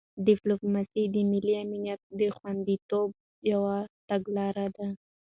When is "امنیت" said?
1.63-2.01